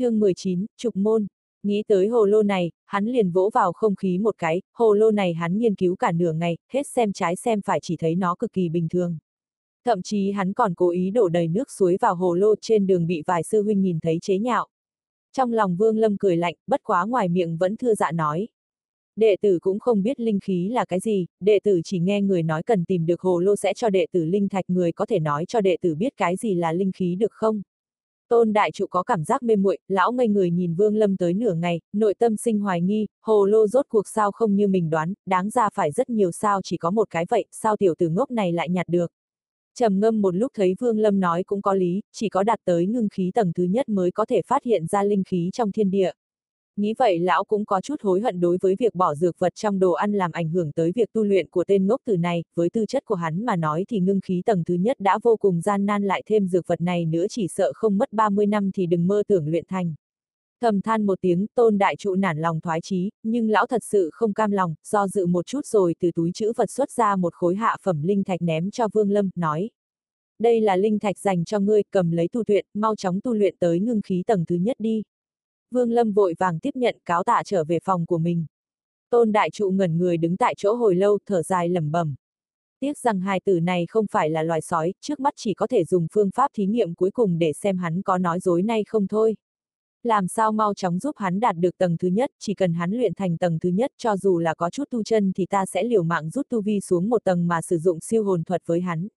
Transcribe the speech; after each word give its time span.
chương 0.00 0.18
19, 0.18 0.66
trục 0.76 0.96
môn. 0.96 1.26
Nghĩ 1.62 1.82
tới 1.88 2.08
hồ 2.08 2.24
lô 2.24 2.42
này, 2.42 2.70
hắn 2.86 3.06
liền 3.06 3.30
vỗ 3.30 3.50
vào 3.54 3.72
không 3.72 3.94
khí 3.94 4.18
một 4.18 4.34
cái, 4.38 4.62
hồ 4.72 4.92
lô 4.94 5.10
này 5.10 5.34
hắn 5.34 5.58
nghiên 5.58 5.74
cứu 5.74 5.96
cả 5.96 6.12
nửa 6.12 6.32
ngày, 6.32 6.56
hết 6.72 6.86
xem 6.86 7.12
trái 7.12 7.36
xem 7.36 7.60
phải 7.62 7.80
chỉ 7.82 7.96
thấy 7.96 8.14
nó 8.14 8.34
cực 8.34 8.52
kỳ 8.52 8.68
bình 8.68 8.88
thường. 8.88 9.18
Thậm 9.84 10.02
chí 10.02 10.30
hắn 10.30 10.52
còn 10.52 10.74
cố 10.74 10.90
ý 10.90 11.10
đổ 11.10 11.28
đầy 11.28 11.48
nước 11.48 11.70
suối 11.70 11.96
vào 12.00 12.14
hồ 12.14 12.34
lô 12.34 12.54
trên 12.60 12.86
đường 12.86 13.06
bị 13.06 13.22
vài 13.26 13.42
sư 13.42 13.62
huynh 13.62 13.80
nhìn 13.80 13.98
thấy 14.00 14.18
chế 14.22 14.38
nhạo. 14.38 14.68
Trong 15.32 15.52
lòng 15.52 15.76
Vương 15.76 15.98
Lâm 15.98 16.16
cười 16.16 16.36
lạnh, 16.36 16.54
bất 16.66 16.80
quá 16.84 17.04
ngoài 17.04 17.28
miệng 17.28 17.56
vẫn 17.56 17.76
thưa 17.76 17.94
dạ 17.94 18.12
nói. 18.12 18.48
Đệ 19.16 19.36
tử 19.40 19.58
cũng 19.62 19.78
không 19.78 20.02
biết 20.02 20.20
linh 20.20 20.40
khí 20.40 20.68
là 20.68 20.84
cái 20.84 21.00
gì, 21.00 21.26
đệ 21.40 21.58
tử 21.64 21.80
chỉ 21.84 21.98
nghe 21.98 22.20
người 22.20 22.42
nói 22.42 22.62
cần 22.62 22.84
tìm 22.84 23.06
được 23.06 23.20
hồ 23.20 23.40
lô 23.40 23.56
sẽ 23.56 23.74
cho 23.74 23.90
đệ 23.90 24.06
tử 24.12 24.24
linh 24.24 24.48
thạch 24.48 24.70
người 24.70 24.92
có 24.92 25.06
thể 25.06 25.18
nói 25.18 25.44
cho 25.48 25.60
đệ 25.60 25.76
tử 25.80 25.94
biết 25.94 26.12
cái 26.16 26.36
gì 26.36 26.54
là 26.54 26.72
linh 26.72 26.92
khí 26.92 27.14
được 27.14 27.32
không? 27.32 27.62
Tôn 28.30 28.52
đại 28.52 28.70
trụ 28.72 28.86
có 28.86 29.02
cảm 29.02 29.24
giác 29.24 29.42
mê 29.42 29.56
muội, 29.56 29.78
lão 29.88 30.12
ngây 30.12 30.28
người 30.28 30.50
nhìn 30.50 30.74
Vương 30.74 30.96
Lâm 30.96 31.16
tới 31.16 31.34
nửa 31.34 31.54
ngày, 31.54 31.80
nội 31.92 32.14
tâm 32.14 32.36
sinh 32.36 32.58
hoài 32.58 32.80
nghi, 32.80 33.06
hồ 33.22 33.44
lô 33.44 33.66
rốt 33.66 33.86
cuộc 33.88 34.08
sao 34.08 34.32
không 34.32 34.56
như 34.56 34.68
mình 34.68 34.90
đoán, 34.90 35.14
đáng 35.26 35.50
ra 35.50 35.68
phải 35.74 35.92
rất 35.92 36.10
nhiều 36.10 36.32
sao 36.32 36.60
chỉ 36.64 36.76
có 36.76 36.90
một 36.90 37.10
cái 37.10 37.26
vậy, 37.28 37.44
sao 37.50 37.76
tiểu 37.76 37.94
tử 37.98 38.08
ngốc 38.08 38.30
này 38.30 38.52
lại 38.52 38.68
nhặt 38.68 38.88
được. 38.88 39.12
trầm 39.74 40.00
ngâm 40.00 40.22
một 40.22 40.34
lúc 40.34 40.52
thấy 40.54 40.74
Vương 40.80 40.98
Lâm 40.98 41.20
nói 41.20 41.42
cũng 41.44 41.62
có 41.62 41.74
lý, 41.74 42.00
chỉ 42.12 42.28
có 42.28 42.42
đạt 42.42 42.58
tới 42.64 42.86
ngưng 42.86 43.08
khí 43.08 43.30
tầng 43.34 43.52
thứ 43.52 43.64
nhất 43.64 43.88
mới 43.88 44.10
có 44.10 44.26
thể 44.26 44.42
phát 44.46 44.64
hiện 44.64 44.86
ra 44.86 45.02
linh 45.02 45.22
khí 45.24 45.50
trong 45.52 45.72
thiên 45.72 45.90
địa. 45.90 46.12
Nghĩ 46.80 46.94
vậy 46.98 47.18
lão 47.18 47.44
cũng 47.44 47.64
có 47.64 47.80
chút 47.80 48.02
hối 48.02 48.20
hận 48.20 48.40
đối 48.40 48.58
với 48.60 48.76
việc 48.78 48.94
bỏ 48.94 49.14
dược 49.14 49.38
vật 49.38 49.54
trong 49.54 49.78
đồ 49.78 49.92
ăn 49.92 50.12
làm 50.12 50.32
ảnh 50.32 50.48
hưởng 50.48 50.72
tới 50.72 50.92
việc 50.94 51.12
tu 51.12 51.24
luyện 51.24 51.48
của 51.48 51.64
tên 51.64 51.86
ngốc 51.86 52.00
tử 52.06 52.16
này, 52.16 52.44
với 52.54 52.70
tư 52.70 52.86
chất 52.86 53.04
của 53.04 53.14
hắn 53.14 53.44
mà 53.44 53.56
nói 53.56 53.84
thì 53.88 54.00
ngưng 54.00 54.20
khí 54.20 54.42
tầng 54.46 54.64
thứ 54.64 54.74
nhất 54.74 55.00
đã 55.00 55.18
vô 55.22 55.36
cùng 55.36 55.60
gian 55.60 55.86
nan 55.86 56.02
lại 56.04 56.22
thêm 56.26 56.46
dược 56.46 56.66
vật 56.66 56.80
này 56.80 57.06
nữa 57.06 57.24
chỉ 57.30 57.48
sợ 57.48 57.72
không 57.74 57.98
mất 57.98 58.12
30 58.12 58.46
năm 58.46 58.70
thì 58.74 58.86
đừng 58.86 59.06
mơ 59.06 59.22
tưởng 59.28 59.48
luyện 59.48 59.64
thành. 59.68 59.94
Thầm 60.60 60.80
than 60.80 61.06
một 61.06 61.18
tiếng, 61.20 61.46
tôn 61.54 61.78
đại 61.78 61.96
trụ 61.96 62.14
nản 62.14 62.38
lòng 62.38 62.60
thoái 62.60 62.80
chí, 62.80 63.10
nhưng 63.22 63.50
lão 63.50 63.66
thật 63.66 63.84
sự 63.84 64.10
không 64.12 64.32
cam 64.32 64.50
lòng, 64.50 64.74
do 64.84 65.08
dự 65.08 65.26
một 65.26 65.46
chút 65.46 65.66
rồi 65.66 65.94
từ 66.00 66.10
túi 66.14 66.30
chữ 66.34 66.52
vật 66.56 66.70
xuất 66.70 66.90
ra 66.90 67.16
một 67.16 67.34
khối 67.34 67.56
hạ 67.56 67.76
phẩm 67.82 68.02
linh 68.02 68.24
thạch 68.24 68.42
ném 68.42 68.70
cho 68.70 68.88
Vương 68.92 69.10
Lâm, 69.10 69.30
nói. 69.36 69.70
Đây 70.38 70.60
là 70.60 70.76
linh 70.76 70.98
thạch 70.98 71.18
dành 71.18 71.44
cho 71.44 71.58
ngươi, 71.58 71.82
cầm 71.90 72.10
lấy 72.10 72.28
tu 72.28 72.42
luyện, 72.46 72.66
mau 72.74 72.96
chóng 72.96 73.20
tu 73.20 73.34
luyện 73.34 73.54
tới 73.58 73.80
ngưng 73.80 74.00
khí 74.02 74.22
tầng 74.26 74.44
thứ 74.46 74.54
nhất 74.54 74.76
đi. 74.78 75.02
Vương 75.70 75.92
Lâm 75.92 76.12
vội 76.12 76.34
vàng 76.38 76.58
tiếp 76.58 76.76
nhận 76.76 76.96
cáo 77.04 77.24
tạ 77.24 77.42
trở 77.44 77.64
về 77.64 77.78
phòng 77.84 78.06
của 78.06 78.18
mình. 78.18 78.46
Tôn 79.10 79.32
đại 79.32 79.50
trụ 79.50 79.70
ngẩn 79.70 79.98
người 79.98 80.16
đứng 80.16 80.36
tại 80.36 80.54
chỗ 80.56 80.74
hồi 80.74 80.94
lâu, 80.94 81.18
thở 81.26 81.42
dài 81.42 81.68
lẩm 81.68 81.90
bẩm. 81.90 82.14
Tiếc 82.80 82.98
rằng 82.98 83.20
hai 83.20 83.40
tử 83.40 83.60
này 83.60 83.86
không 83.88 84.06
phải 84.10 84.30
là 84.30 84.42
loài 84.42 84.60
sói, 84.60 84.94
trước 85.00 85.20
mắt 85.20 85.34
chỉ 85.36 85.54
có 85.54 85.66
thể 85.66 85.84
dùng 85.84 86.06
phương 86.12 86.30
pháp 86.30 86.50
thí 86.54 86.66
nghiệm 86.66 86.94
cuối 86.94 87.10
cùng 87.10 87.38
để 87.38 87.52
xem 87.52 87.78
hắn 87.78 88.02
có 88.02 88.18
nói 88.18 88.40
dối 88.40 88.62
nay 88.62 88.84
không 88.84 89.06
thôi. 89.06 89.36
Làm 90.02 90.28
sao 90.28 90.52
mau 90.52 90.74
chóng 90.74 90.98
giúp 90.98 91.16
hắn 91.16 91.40
đạt 91.40 91.56
được 91.56 91.78
tầng 91.78 91.96
thứ 91.98 92.08
nhất, 92.08 92.30
chỉ 92.38 92.54
cần 92.54 92.74
hắn 92.74 92.92
luyện 92.92 93.14
thành 93.14 93.36
tầng 93.36 93.58
thứ 93.58 93.68
nhất 93.68 93.90
cho 93.98 94.16
dù 94.16 94.38
là 94.38 94.54
có 94.54 94.70
chút 94.70 94.84
tu 94.90 95.02
chân 95.02 95.32
thì 95.36 95.46
ta 95.46 95.66
sẽ 95.66 95.84
liều 95.84 96.02
mạng 96.02 96.30
rút 96.30 96.48
tu 96.48 96.62
vi 96.62 96.80
xuống 96.80 97.08
một 97.08 97.24
tầng 97.24 97.48
mà 97.48 97.62
sử 97.62 97.78
dụng 97.78 98.00
siêu 98.00 98.24
hồn 98.24 98.44
thuật 98.44 98.62
với 98.66 98.80
hắn 98.80 99.08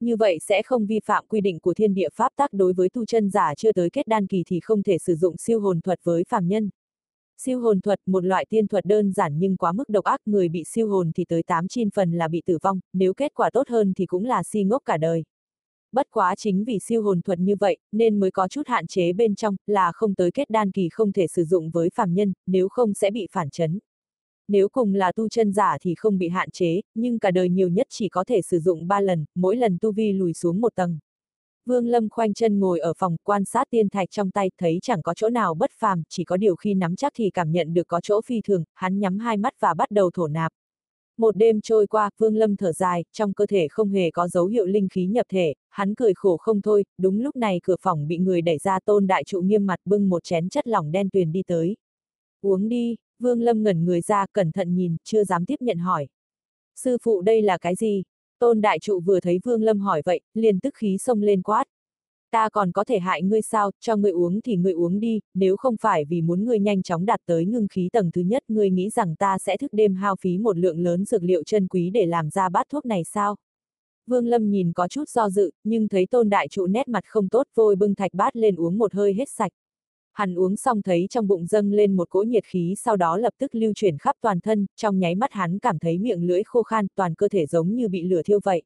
như 0.00 0.16
vậy 0.16 0.38
sẽ 0.40 0.62
không 0.62 0.86
vi 0.86 1.00
phạm 1.04 1.24
quy 1.28 1.40
định 1.40 1.60
của 1.60 1.74
thiên 1.74 1.94
địa 1.94 2.08
pháp 2.14 2.32
tắc 2.36 2.52
đối 2.52 2.72
với 2.72 2.88
tu 2.88 3.04
chân 3.04 3.30
giả 3.30 3.54
chưa 3.54 3.72
tới 3.72 3.90
kết 3.90 4.06
đan 4.06 4.26
kỳ 4.26 4.42
thì 4.46 4.60
không 4.60 4.82
thể 4.82 4.98
sử 4.98 5.14
dụng 5.14 5.36
siêu 5.38 5.60
hồn 5.60 5.80
thuật 5.80 6.00
với 6.02 6.24
phàm 6.28 6.48
nhân. 6.48 6.70
Siêu 7.38 7.60
hồn 7.60 7.80
thuật, 7.80 8.00
một 8.06 8.24
loại 8.24 8.46
tiên 8.48 8.68
thuật 8.68 8.84
đơn 8.84 9.12
giản 9.12 9.38
nhưng 9.38 9.56
quá 9.56 9.72
mức 9.72 9.88
độc 9.88 10.04
ác, 10.04 10.20
người 10.26 10.48
bị 10.48 10.64
siêu 10.64 10.88
hồn 10.88 11.10
thì 11.14 11.24
tới 11.28 11.42
8 11.42 11.68
chín 11.68 11.90
phần 11.90 12.12
là 12.12 12.28
bị 12.28 12.42
tử 12.46 12.58
vong, 12.62 12.80
nếu 12.92 13.14
kết 13.14 13.34
quả 13.34 13.50
tốt 13.50 13.68
hơn 13.68 13.92
thì 13.96 14.06
cũng 14.06 14.24
là 14.24 14.42
si 14.42 14.64
ngốc 14.64 14.82
cả 14.84 14.96
đời. 14.96 15.24
Bất 15.92 16.06
quá 16.10 16.34
chính 16.36 16.64
vì 16.64 16.78
siêu 16.78 17.02
hồn 17.02 17.22
thuật 17.22 17.38
như 17.38 17.56
vậy, 17.56 17.76
nên 17.92 18.20
mới 18.20 18.30
có 18.30 18.48
chút 18.48 18.62
hạn 18.66 18.86
chế 18.86 19.12
bên 19.12 19.34
trong, 19.34 19.56
là 19.66 19.92
không 19.94 20.14
tới 20.14 20.30
kết 20.30 20.50
đan 20.50 20.70
kỳ 20.70 20.88
không 20.92 21.12
thể 21.12 21.26
sử 21.26 21.44
dụng 21.44 21.70
với 21.70 21.90
phàm 21.94 22.14
nhân, 22.14 22.32
nếu 22.46 22.68
không 22.68 22.94
sẽ 22.94 23.10
bị 23.10 23.28
phản 23.32 23.50
chấn. 23.50 23.78
Nếu 24.48 24.68
cùng 24.68 24.94
là 24.94 25.12
tu 25.12 25.28
chân 25.28 25.52
giả 25.52 25.76
thì 25.80 25.94
không 25.94 26.18
bị 26.18 26.28
hạn 26.28 26.50
chế, 26.50 26.80
nhưng 26.94 27.18
cả 27.18 27.30
đời 27.30 27.48
nhiều 27.48 27.68
nhất 27.68 27.86
chỉ 27.90 28.08
có 28.08 28.24
thể 28.24 28.42
sử 28.42 28.58
dụng 28.58 28.88
3 28.88 29.00
lần, 29.00 29.24
mỗi 29.34 29.56
lần 29.56 29.78
tu 29.80 29.92
vi 29.92 30.12
lùi 30.12 30.32
xuống 30.32 30.60
một 30.60 30.74
tầng. 30.74 30.98
Vương 31.66 31.86
Lâm 31.86 32.08
khoanh 32.08 32.34
chân 32.34 32.60
ngồi 32.60 32.80
ở 32.80 32.92
phòng 32.98 33.16
quan 33.22 33.44
sát 33.44 33.66
tiên 33.70 33.88
thạch 33.88 34.10
trong 34.10 34.30
tay, 34.30 34.50
thấy 34.58 34.78
chẳng 34.82 35.02
có 35.02 35.14
chỗ 35.14 35.28
nào 35.28 35.54
bất 35.54 35.70
phàm, 35.78 36.02
chỉ 36.08 36.24
có 36.24 36.36
điều 36.36 36.56
khi 36.56 36.74
nắm 36.74 36.96
chắc 36.96 37.12
thì 37.16 37.30
cảm 37.30 37.52
nhận 37.52 37.74
được 37.74 37.88
có 37.88 38.00
chỗ 38.00 38.20
phi 38.26 38.40
thường, 38.40 38.64
hắn 38.74 38.98
nhắm 38.98 39.18
hai 39.18 39.36
mắt 39.36 39.54
và 39.60 39.74
bắt 39.74 39.90
đầu 39.90 40.10
thổ 40.14 40.28
nạp. 40.28 40.52
Một 41.18 41.36
đêm 41.36 41.60
trôi 41.60 41.86
qua, 41.86 42.10
Vương 42.18 42.36
Lâm 42.36 42.56
thở 42.56 42.72
dài, 42.72 43.04
trong 43.12 43.32
cơ 43.32 43.46
thể 43.46 43.68
không 43.70 43.90
hề 43.90 44.10
có 44.10 44.28
dấu 44.28 44.46
hiệu 44.46 44.66
linh 44.66 44.88
khí 44.88 45.06
nhập 45.06 45.26
thể, 45.28 45.54
hắn 45.70 45.94
cười 45.94 46.14
khổ 46.14 46.36
không 46.36 46.60
thôi, 46.60 46.84
đúng 46.98 47.20
lúc 47.20 47.36
này 47.36 47.60
cửa 47.62 47.76
phòng 47.80 48.08
bị 48.08 48.18
người 48.18 48.42
đẩy 48.42 48.58
ra 48.58 48.78
tôn 48.84 49.06
đại 49.06 49.24
trụ 49.24 49.40
nghiêm 49.40 49.66
mặt 49.66 49.80
bưng 49.84 50.08
một 50.08 50.24
chén 50.24 50.48
chất 50.48 50.66
lỏng 50.66 50.92
đen 50.92 51.10
tuyền 51.10 51.32
đi 51.32 51.42
tới. 51.46 51.76
Uống 52.42 52.68
đi, 52.68 52.96
Vương 53.24 53.40
Lâm 53.40 53.62
ngẩn 53.62 53.84
người 53.84 54.00
ra, 54.00 54.26
cẩn 54.32 54.52
thận 54.52 54.74
nhìn, 54.74 54.96
chưa 55.04 55.24
dám 55.24 55.44
tiếp 55.44 55.56
nhận 55.60 55.78
hỏi. 55.78 56.08
Sư 56.76 56.96
phụ 57.02 57.22
đây 57.22 57.42
là 57.42 57.58
cái 57.58 57.74
gì? 57.74 58.02
Tôn 58.38 58.60
đại 58.60 58.78
trụ 58.78 59.00
vừa 59.00 59.20
thấy 59.20 59.38
Vương 59.44 59.62
Lâm 59.62 59.80
hỏi 59.80 60.02
vậy, 60.04 60.20
liền 60.34 60.60
tức 60.60 60.74
khí 60.74 60.98
xông 60.98 61.22
lên 61.22 61.42
quát. 61.42 61.64
Ta 62.30 62.48
còn 62.48 62.72
có 62.72 62.84
thể 62.84 62.98
hại 62.98 63.22
ngươi 63.22 63.42
sao, 63.42 63.70
cho 63.80 63.96
ngươi 63.96 64.10
uống 64.10 64.40
thì 64.40 64.56
ngươi 64.56 64.72
uống 64.72 65.00
đi, 65.00 65.20
nếu 65.34 65.56
không 65.56 65.76
phải 65.80 66.04
vì 66.04 66.22
muốn 66.22 66.44
ngươi 66.44 66.58
nhanh 66.58 66.82
chóng 66.82 67.06
đạt 67.06 67.20
tới 67.26 67.46
ngưng 67.46 67.68
khí 67.68 67.88
tầng 67.92 68.10
thứ 68.12 68.20
nhất, 68.20 68.42
ngươi 68.48 68.70
nghĩ 68.70 68.90
rằng 68.90 69.16
ta 69.16 69.38
sẽ 69.38 69.56
thức 69.56 69.72
đêm 69.72 69.94
hao 69.94 70.16
phí 70.16 70.38
một 70.38 70.58
lượng 70.58 70.78
lớn 70.78 71.04
dược 71.04 71.22
liệu 71.22 71.42
chân 71.44 71.66
quý 71.68 71.90
để 71.90 72.06
làm 72.06 72.30
ra 72.30 72.48
bát 72.48 72.66
thuốc 72.70 72.86
này 72.86 73.04
sao? 73.04 73.36
Vương 74.06 74.26
Lâm 74.26 74.50
nhìn 74.50 74.72
có 74.72 74.88
chút 74.88 75.08
do 75.08 75.30
dự, 75.30 75.50
nhưng 75.64 75.88
thấy 75.88 76.06
tôn 76.06 76.28
đại 76.28 76.48
trụ 76.48 76.66
nét 76.66 76.88
mặt 76.88 77.04
không 77.06 77.28
tốt 77.28 77.46
vội 77.54 77.76
bưng 77.76 77.94
thạch 77.94 78.14
bát 78.14 78.36
lên 78.36 78.56
uống 78.56 78.78
một 78.78 78.94
hơi 78.94 79.14
hết 79.14 79.28
sạch. 79.28 79.52
Hắn 80.14 80.34
uống 80.34 80.56
xong 80.56 80.82
thấy 80.82 81.06
trong 81.10 81.26
bụng 81.26 81.46
dâng 81.46 81.72
lên 81.72 81.96
một 81.96 82.10
cỗ 82.10 82.22
nhiệt 82.22 82.44
khí 82.44 82.74
sau 82.78 82.96
đó 82.96 83.16
lập 83.16 83.34
tức 83.38 83.54
lưu 83.54 83.72
chuyển 83.76 83.98
khắp 83.98 84.16
toàn 84.20 84.40
thân, 84.40 84.66
trong 84.76 84.98
nháy 84.98 85.14
mắt 85.14 85.32
hắn 85.32 85.58
cảm 85.58 85.78
thấy 85.78 85.98
miệng 85.98 86.26
lưỡi 86.26 86.42
khô 86.42 86.62
khan, 86.62 86.86
toàn 86.94 87.14
cơ 87.14 87.28
thể 87.28 87.46
giống 87.46 87.74
như 87.74 87.88
bị 87.88 88.02
lửa 88.02 88.22
thiêu 88.22 88.40
vậy. 88.44 88.62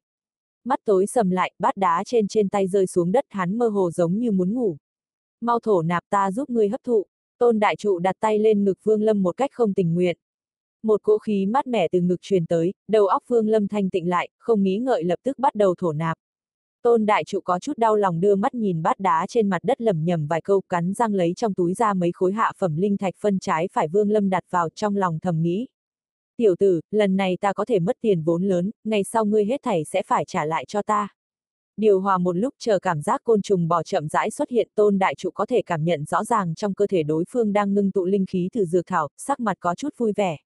Mắt 0.63 0.79
tối 0.85 1.07
sầm 1.07 1.29
lại, 1.29 1.51
bát 1.59 1.77
đá 1.77 2.03
trên 2.05 2.27
trên 2.27 2.49
tay 2.49 2.67
rơi 2.67 2.87
xuống 2.87 3.11
đất 3.11 3.25
hắn 3.29 3.57
mơ 3.57 3.67
hồ 3.67 3.91
giống 3.91 4.19
như 4.19 4.31
muốn 4.31 4.53
ngủ. 4.53 4.77
Mau 5.41 5.59
thổ 5.59 5.81
nạp 5.81 6.03
ta 6.09 6.31
giúp 6.31 6.49
ngươi 6.49 6.69
hấp 6.69 6.83
thụ, 6.83 7.05
tôn 7.37 7.59
đại 7.59 7.75
trụ 7.75 7.99
đặt 7.99 8.15
tay 8.19 8.39
lên 8.39 8.63
ngực 8.63 8.77
Vương 8.83 9.01
Lâm 9.01 9.23
một 9.23 9.37
cách 9.37 9.51
không 9.53 9.73
tình 9.73 9.93
nguyện. 9.93 10.17
Một 10.83 11.03
cỗ 11.03 11.17
khí 11.17 11.45
mát 11.45 11.67
mẻ 11.67 11.87
từ 11.91 12.01
ngực 12.01 12.21
truyền 12.21 12.45
tới, 12.45 12.73
đầu 12.87 13.07
óc 13.07 13.23
Vương 13.27 13.47
Lâm 13.47 13.67
thanh 13.67 13.89
tịnh 13.89 14.09
lại, 14.09 14.29
không 14.37 14.63
nghĩ 14.63 14.77
ngợi 14.77 15.03
lập 15.03 15.19
tức 15.23 15.39
bắt 15.39 15.55
đầu 15.55 15.75
thổ 15.77 15.93
nạp. 15.93 16.17
Tôn 16.81 17.05
đại 17.05 17.23
trụ 17.23 17.39
có 17.41 17.59
chút 17.59 17.77
đau 17.77 17.95
lòng 17.95 18.19
đưa 18.19 18.35
mắt 18.35 18.53
nhìn 18.53 18.81
bát 18.81 18.99
đá 18.99 19.25
trên 19.29 19.49
mặt 19.49 19.59
đất 19.63 19.81
lầm 19.81 20.05
nhầm 20.05 20.27
vài 20.27 20.41
câu 20.41 20.61
cắn 20.69 20.93
răng 20.93 21.13
lấy 21.13 21.33
trong 21.33 21.53
túi 21.53 21.73
ra 21.73 21.93
mấy 21.93 22.11
khối 22.11 22.33
hạ 22.33 22.51
phẩm 22.57 22.75
linh 22.75 22.97
thạch 22.97 23.13
phân 23.19 23.39
trái 23.39 23.69
phải 23.71 23.87
vương 23.87 24.11
lâm 24.11 24.29
đặt 24.29 24.43
vào 24.49 24.69
trong 24.69 24.95
lòng 24.95 25.19
thầm 25.19 25.41
nghĩ. 25.41 25.67
Tiểu 26.37 26.55
tử, 26.59 26.81
lần 26.91 27.15
này 27.15 27.37
ta 27.41 27.53
có 27.53 27.65
thể 27.65 27.79
mất 27.79 27.97
tiền 28.01 28.23
vốn 28.23 28.43
lớn, 28.43 28.71
ngày 28.83 29.03
sau 29.03 29.25
ngươi 29.25 29.45
hết 29.45 29.59
thảy 29.63 29.83
sẽ 29.83 30.03
phải 30.07 30.25
trả 30.25 30.45
lại 30.45 30.65
cho 30.67 30.81
ta. 30.81 31.07
Điều 31.77 31.99
hòa 31.99 32.17
một 32.17 32.35
lúc 32.35 32.53
chờ 32.59 32.79
cảm 32.79 33.01
giác 33.01 33.21
côn 33.23 33.41
trùng 33.41 33.67
bò 33.67 33.83
chậm 33.83 34.07
rãi 34.07 34.31
xuất 34.31 34.49
hiện 34.49 34.69
tôn 34.75 34.99
đại 34.99 35.15
trụ 35.15 35.29
có 35.31 35.45
thể 35.45 35.61
cảm 35.65 35.83
nhận 35.83 36.05
rõ 36.05 36.23
ràng 36.23 36.55
trong 36.55 36.73
cơ 36.73 36.87
thể 36.87 37.03
đối 37.03 37.23
phương 37.29 37.53
đang 37.53 37.73
ngưng 37.73 37.91
tụ 37.91 38.05
linh 38.05 38.25
khí 38.25 38.49
từ 38.53 38.65
dược 38.65 38.87
thảo, 38.87 39.07
sắc 39.17 39.39
mặt 39.39 39.57
có 39.59 39.75
chút 39.75 39.89
vui 39.97 40.13
vẻ. 40.15 40.37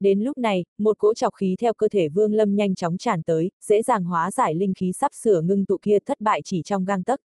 Đến 0.00 0.20
lúc 0.20 0.38
này, 0.38 0.64
một 0.78 0.98
cỗ 0.98 1.14
chọc 1.14 1.34
khí 1.34 1.56
theo 1.60 1.74
cơ 1.74 1.88
thể 1.88 2.08
Vương 2.08 2.34
Lâm 2.34 2.56
nhanh 2.56 2.74
chóng 2.74 2.98
tràn 2.98 3.22
tới, 3.22 3.50
dễ 3.64 3.82
dàng 3.82 4.04
hóa 4.04 4.30
giải 4.30 4.54
linh 4.54 4.74
khí 4.74 4.92
sắp 4.92 5.12
sửa 5.14 5.40
ngưng 5.40 5.66
tụ 5.66 5.78
kia 5.82 5.98
thất 6.06 6.20
bại 6.20 6.40
chỉ 6.44 6.62
trong 6.62 6.84
gang 6.84 7.04
tấc. 7.04 7.20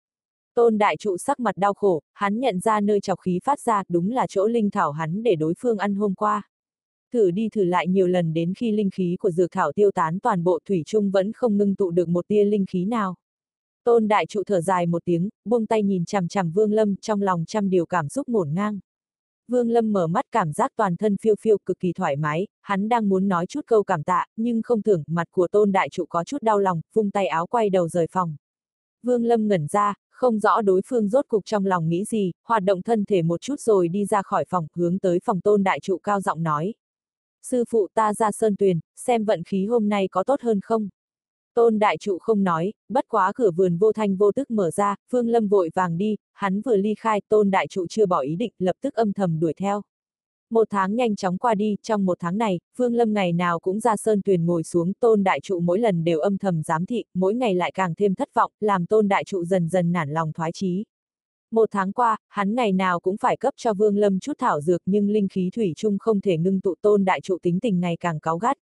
Tôn 0.55 0.79
đại 0.79 0.97
trụ 0.97 1.17
sắc 1.17 1.41
mặt 1.41 1.57
đau 1.57 1.75
khổ, 1.75 2.03
hắn 2.13 2.41
nhận 2.41 2.61
ra 2.61 2.81
nơi 2.81 3.01
chọc 3.01 3.21
khí 3.21 3.39
phát 3.45 3.61
ra 3.61 3.83
đúng 3.89 4.11
là 4.11 4.27
chỗ 4.29 4.47
linh 4.47 4.71
thảo 4.71 4.93
hắn 4.93 5.23
để 5.23 5.37
đối 5.37 5.55
phương 5.59 5.79
ăn 5.79 5.95
hôm 5.95 6.15
qua. 6.15 6.43
Thử 7.13 7.31
đi 7.31 7.49
thử 7.49 7.65
lại 7.65 7.89
nhiều 7.89 8.07
lần 8.07 8.33
đến 8.33 8.55
khi 8.55 8.73
linh 8.73 8.91
khí 8.91 9.17
của 9.21 9.31
dược 9.31 9.51
thảo 9.51 9.73
tiêu 9.73 9.91
tán 9.91 10.19
toàn 10.21 10.45
bộ 10.45 10.59
thủy 10.69 10.83
chung 10.87 11.11
vẫn 11.11 11.33
không 11.33 11.57
ngưng 11.57 11.75
tụ 11.75 11.91
được 11.91 12.09
một 12.09 12.29
tia 12.29 12.45
linh 12.45 12.67
khí 12.67 12.85
nào. 12.85 13.15
Tôn 13.85 14.09
đại 14.09 14.27
trụ 14.27 14.43
thở 14.47 14.61
dài 14.61 14.87
một 14.87 15.05
tiếng, 15.05 15.29
buông 15.45 15.67
tay 15.67 15.83
nhìn 15.83 16.05
chằm 16.05 16.29
chằm 16.29 16.51
Vương 16.51 16.73
Lâm 16.73 16.97
trong 16.97 17.23
lòng 17.23 17.45
trăm 17.47 17.71
điều 17.71 17.87
cảm 17.87 18.09
xúc 18.09 18.29
ngổn 18.29 18.55
ngang. 18.55 18.79
Vương 19.49 19.71
Lâm 19.71 19.93
mở 19.93 20.07
mắt 20.07 20.25
cảm 20.33 20.53
giác 20.53 20.73
toàn 20.77 20.97
thân 20.97 21.17
phiêu 21.17 21.35
phiêu 21.41 21.59
cực 21.59 21.79
kỳ 21.79 21.93
thoải 21.93 22.17
mái, 22.17 22.47
hắn 22.63 22.89
đang 22.89 23.09
muốn 23.09 23.29
nói 23.29 23.47
chút 23.47 23.61
câu 23.67 23.83
cảm 23.83 24.03
tạ, 24.03 24.27
nhưng 24.37 24.63
không 24.63 24.83
thưởng, 24.83 25.03
mặt 25.07 25.29
của 25.31 25.49
tôn 25.49 25.73
đại 25.73 25.89
trụ 25.89 26.05
có 26.09 26.25
chút 26.25 26.43
đau 26.43 26.59
lòng, 26.59 26.81
vung 26.95 27.11
tay 27.11 27.27
áo 27.27 27.47
quay 27.47 27.71
đầu 27.71 27.89
rời 27.89 28.07
phòng. 28.11 28.37
Vương 29.03 29.25
Lâm 29.25 29.49
ngẩn 29.49 29.67
ra, 29.67 29.95
không 30.11 30.39
rõ 30.39 30.61
đối 30.61 30.81
phương 30.87 31.09
rốt 31.09 31.25
cục 31.29 31.45
trong 31.45 31.67
lòng 31.67 31.89
nghĩ 31.89 32.05
gì, 32.05 32.33
hoạt 32.45 32.63
động 32.63 32.83
thân 32.83 33.05
thể 33.05 33.23
một 33.23 33.41
chút 33.41 33.61
rồi 33.61 33.89
đi 33.89 34.05
ra 34.05 34.23
khỏi 34.23 34.45
phòng, 34.49 34.67
hướng 34.75 34.99
tới 34.99 35.19
phòng 35.25 35.41
tôn 35.41 35.63
đại 35.63 35.81
trụ 35.81 35.99
cao 35.99 36.21
giọng 36.21 36.43
nói. 36.43 36.75
Sư 37.43 37.65
phụ 37.71 37.89
ta 37.95 38.15
ra 38.15 38.33
sơn 38.33 38.57
tuyền, 38.57 38.81
xem 38.97 39.25
vận 39.25 39.43
khí 39.45 39.67
hôm 39.67 39.89
nay 39.89 40.09
có 40.09 40.25
tốt 40.25 40.41
hơn 40.43 40.61
không? 40.61 40.89
Tôn 41.55 41.79
đại 41.79 41.97
trụ 41.99 42.19
không 42.19 42.45
nói, 42.45 42.73
bất 42.89 43.05
quá 43.09 43.33
cửa 43.35 43.51
vườn 43.51 43.79
vô 43.79 43.93
thanh 43.93 44.17
vô 44.17 44.33
tức 44.33 44.51
mở 44.51 44.71
ra, 44.71 44.97
Phương 45.11 45.29
Lâm 45.29 45.49
vội 45.49 45.71
vàng 45.75 45.99
đi, 45.99 46.17
hắn 46.33 46.61
vừa 46.61 46.77
ly 46.77 46.95
khai, 46.95 47.21
tôn 47.29 47.51
đại 47.51 47.67
trụ 47.67 47.87
chưa 47.87 48.07
bỏ 48.07 48.21
ý 48.21 48.37
định, 48.37 48.53
lập 48.59 48.77
tức 48.81 48.95
âm 48.95 49.13
thầm 49.13 49.41
đuổi 49.41 49.55
theo. 49.55 49.83
Một 50.51 50.67
tháng 50.71 50.95
nhanh 50.95 51.17
chóng 51.17 51.39
qua 51.39 51.55
đi, 51.55 51.77
trong 51.83 52.05
một 52.05 52.19
tháng 52.21 52.39
này, 52.39 52.61
Phương 52.77 52.95
Lâm 52.95 53.13
ngày 53.13 53.33
nào 53.33 53.59
cũng 53.59 53.81
ra 53.81 53.97
sơn 53.97 54.23
tuyền 54.23 54.47
ngồi 54.47 54.63
xuống, 54.63 54.93
tôn 55.01 55.25
đại 55.25 55.41
trụ 55.41 55.61
mỗi 55.61 55.79
lần 55.79 56.05
đều 56.05 56.21
âm 56.21 56.39
thầm 56.39 56.63
giám 56.63 56.87
thị, 56.87 57.05
mỗi 57.15 57.35
ngày 57.35 57.55
lại 57.55 57.73
càng 57.75 57.95
thêm 57.95 58.15
thất 58.15 58.35
vọng, 58.35 58.53
làm 58.61 58.87
tôn 58.87 59.09
đại 59.09 59.25
trụ 59.25 59.45
dần 59.45 59.69
dần 59.69 59.93
nản 59.93 60.11
lòng 60.11 60.33
thoái 60.33 60.53
chí. 60.53 60.85
Một 61.51 61.69
tháng 61.73 61.93
qua, 61.93 62.17
hắn 62.29 62.55
ngày 62.55 62.73
nào 62.73 63.01
cũng 63.01 63.17
phải 63.17 63.37
cấp 63.37 63.55
cho 63.57 63.75
Vương 63.75 63.97
Lâm 63.97 64.21
chút 64.21 64.33
thảo 64.39 64.61
dược 64.61 64.83
nhưng 64.87 65.11
linh 65.11 65.29
khí 65.29 65.51
thủy 65.55 65.73
chung 65.77 65.99
không 65.99 66.21
thể 66.21 66.39
ngưng 66.39 66.61
tụ 66.61 66.75
tôn 66.83 67.05
đại 67.05 67.21
trụ 67.21 67.39
tính 67.43 67.61
tình 67.61 67.81
ngày 67.81 67.97
càng 68.01 68.21
cáu 68.21 68.39
gắt. 68.39 68.57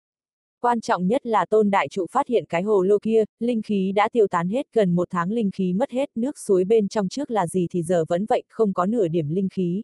Quan 0.62 0.80
trọng 0.80 1.06
nhất 1.06 1.26
là 1.26 1.46
tôn 1.46 1.70
đại 1.70 1.88
trụ 1.88 2.06
phát 2.10 2.26
hiện 2.26 2.44
cái 2.48 2.62
hồ 2.62 2.82
lô 2.82 2.98
kia, 3.02 3.24
linh 3.40 3.62
khí 3.62 3.92
đã 3.92 4.08
tiêu 4.12 4.26
tán 4.26 4.48
hết 4.48 4.66
gần 4.72 4.94
một 4.94 5.08
tháng 5.10 5.30
linh 5.30 5.50
khí 5.50 5.72
mất 5.72 5.90
hết 5.90 6.10
nước 6.14 6.38
suối 6.38 6.64
bên 6.64 6.88
trong 6.88 7.08
trước 7.08 7.30
là 7.30 7.46
gì 7.46 7.66
thì 7.70 7.82
giờ 7.82 8.04
vẫn 8.08 8.26
vậy, 8.28 8.42
không 8.48 8.72
có 8.72 8.86
nửa 8.86 9.08
điểm 9.08 9.28
linh 9.28 9.48
khí. 9.48 9.82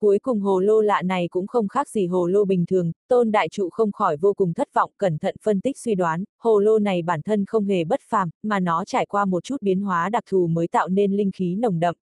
Cuối 0.00 0.18
cùng 0.18 0.40
hồ 0.40 0.60
lô 0.60 0.80
lạ 0.80 1.02
này 1.02 1.28
cũng 1.28 1.46
không 1.46 1.68
khác 1.68 1.88
gì 1.88 2.06
hồ 2.06 2.26
lô 2.26 2.44
bình 2.44 2.66
thường, 2.66 2.92
tôn 3.08 3.32
đại 3.32 3.48
trụ 3.48 3.68
không 3.70 3.92
khỏi 3.92 4.16
vô 4.16 4.34
cùng 4.34 4.54
thất 4.54 4.74
vọng 4.74 4.90
cẩn 4.96 5.18
thận 5.18 5.34
phân 5.42 5.60
tích 5.60 5.78
suy 5.78 5.94
đoán, 5.94 6.24
hồ 6.38 6.58
lô 6.58 6.78
này 6.78 7.02
bản 7.02 7.22
thân 7.22 7.44
không 7.44 7.64
hề 7.64 7.84
bất 7.84 8.00
phàm, 8.08 8.30
mà 8.42 8.60
nó 8.60 8.84
trải 8.84 9.06
qua 9.06 9.24
một 9.24 9.44
chút 9.44 9.62
biến 9.62 9.80
hóa 9.80 10.08
đặc 10.08 10.24
thù 10.30 10.46
mới 10.46 10.68
tạo 10.68 10.88
nên 10.88 11.16
linh 11.16 11.30
khí 11.30 11.56
nồng 11.56 11.80
đậm. 11.80 11.94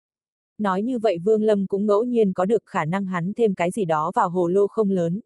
Nói 0.58 0.82
như 0.82 0.98
vậy 0.98 1.18
Vương 1.18 1.42
Lâm 1.42 1.66
cũng 1.66 1.86
ngẫu 1.86 2.04
nhiên 2.04 2.32
có 2.32 2.44
được 2.44 2.62
khả 2.66 2.84
năng 2.84 3.06
hắn 3.06 3.32
thêm 3.36 3.54
cái 3.54 3.70
gì 3.70 3.84
đó 3.84 4.12
vào 4.14 4.28
hồ 4.28 4.48
lô 4.48 4.66
không 4.66 4.90
lớn. 4.90 5.20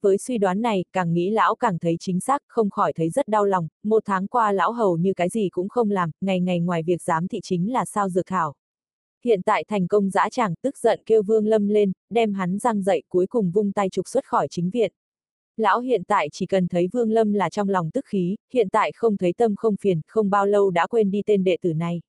Với 0.00 0.18
suy 0.18 0.38
đoán 0.38 0.62
này, 0.62 0.84
càng 0.92 1.12
nghĩ 1.12 1.30
lão 1.30 1.54
càng 1.54 1.78
thấy 1.78 1.96
chính 2.00 2.20
xác, 2.20 2.42
không 2.46 2.70
khỏi 2.70 2.92
thấy 2.92 3.10
rất 3.10 3.28
đau 3.28 3.44
lòng, 3.44 3.68
một 3.84 4.02
tháng 4.06 4.26
qua 4.26 4.52
lão 4.52 4.72
hầu 4.72 4.96
như 4.96 5.14
cái 5.14 5.28
gì 5.28 5.48
cũng 5.48 5.68
không 5.68 5.90
làm, 5.90 6.10
ngày 6.20 6.40
ngày 6.40 6.60
ngoài 6.60 6.82
việc 6.82 7.02
giám 7.02 7.28
thị 7.28 7.40
chính 7.42 7.72
là 7.72 7.84
sao 7.84 8.08
dược 8.08 8.26
thảo. 8.26 8.54
Hiện 9.24 9.42
tại 9.42 9.64
thành 9.68 9.88
công 9.88 10.10
dã 10.10 10.28
tràng 10.30 10.54
tức 10.62 10.78
giận 10.78 11.00
kêu 11.06 11.22
Vương 11.22 11.46
Lâm 11.46 11.68
lên, 11.68 11.92
đem 12.10 12.32
hắn 12.32 12.58
răng 12.58 12.82
dậy 12.82 13.02
cuối 13.08 13.26
cùng 13.26 13.50
vung 13.50 13.72
tay 13.72 13.88
trục 13.88 14.08
xuất 14.08 14.24
khỏi 14.24 14.48
chính 14.50 14.70
viện. 14.70 14.92
Lão 15.56 15.80
hiện 15.80 16.02
tại 16.04 16.28
chỉ 16.32 16.46
cần 16.46 16.68
thấy 16.68 16.88
Vương 16.92 17.10
Lâm 17.10 17.32
là 17.32 17.50
trong 17.50 17.68
lòng 17.68 17.90
tức 17.90 18.04
khí, 18.04 18.36
hiện 18.52 18.68
tại 18.68 18.92
không 18.92 19.16
thấy 19.16 19.32
tâm 19.32 19.56
không 19.56 19.76
phiền, 19.76 20.00
không 20.06 20.30
bao 20.30 20.46
lâu 20.46 20.70
đã 20.70 20.86
quên 20.86 21.10
đi 21.10 21.22
tên 21.26 21.44
đệ 21.44 21.56
tử 21.60 21.72
này. 21.72 22.00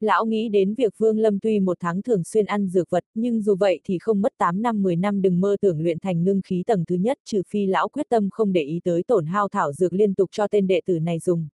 Lão 0.00 0.24
nghĩ 0.24 0.48
đến 0.48 0.74
việc 0.74 0.94
Vương 0.98 1.18
Lâm 1.18 1.40
tuy 1.40 1.60
một 1.60 1.76
tháng 1.80 2.02
thường 2.02 2.24
xuyên 2.24 2.44
ăn 2.46 2.68
dược 2.68 2.90
vật, 2.90 3.04
nhưng 3.14 3.42
dù 3.42 3.54
vậy 3.54 3.80
thì 3.84 3.98
không 3.98 4.22
mất 4.22 4.32
8 4.38 4.62
năm 4.62 4.82
10 4.82 4.96
năm 4.96 5.22
đừng 5.22 5.40
mơ 5.40 5.56
tưởng 5.60 5.80
luyện 5.80 5.98
thành 5.98 6.24
ngưng 6.24 6.40
khí 6.42 6.62
tầng 6.66 6.84
thứ 6.84 6.94
nhất 6.94 7.18
trừ 7.24 7.42
phi 7.48 7.66
lão 7.66 7.88
quyết 7.88 8.06
tâm 8.08 8.28
không 8.32 8.52
để 8.52 8.62
ý 8.62 8.80
tới 8.84 9.02
tổn 9.02 9.26
hao 9.26 9.48
thảo 9.48 9.72
dược 9.72 9.92
liên 9.92 10.14
tục 10.14 10.28
cho 10.32 10.48
tên 10.48 10.66
đệ 10.66 10.80
tử 10.86 10.98
này 10.98 11.18
dùng. 11.18 11.48